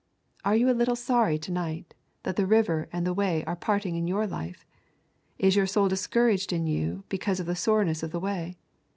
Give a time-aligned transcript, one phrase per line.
[0.43, 1.93] Are you a little sorry to night
[2.23, 4.65] that the river and the way are parting in your life?
[5.37, 8.57] Is your soul discouraged in you because of the soreness of the way?